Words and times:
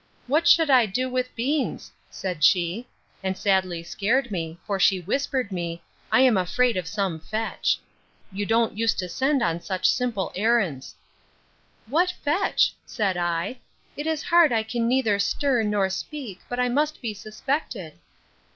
What 0.25 0.47
should 0.47 0.71
I 0.71 0.87
do 0.87 1.11
with 1.11 1.35
beans? 1.35 1.91
said 2.09 2.43
she,—and 2.43 3.37
sadly 3.37 3.83
scared 3.83 4.31
me; 4.31 4.57
for 4.65 4.79
she 4.79 4.99
whispered 4.99 5.51
me, 5.51 5.83
I 6.11 6.21
am 6.21 6.37
afraid 6.37 6.75
of 6.75 6.87
some 6.87 7.19
fetch! 7.19 7.77
You 8.31 8.47
don't 8.47 8.75
use 8.75 8.95
to 8.95 9.07
send 9.07 9.43
on 9.43 9.61
such 9.61 9.87
simple 9.87 10.31
errands.—What 10.33 12.15
fetch? 12.23 12.73
said 12.83 13.15
I: 13.15 13.59
It 13.95 14.07
is 14.07 14.23
hard 14.23 14.51
I 14.51 14.63
can 14.63 14.87
neither 14.87 15.19
stir, 15.19 15.61
nor 15.61 15.87
speak, 15.87 16.39
but 16.49 16.59
I 16.59 16.67
must 16.67 16.99
be 16.99 17.13
suspected. 17.13 17.93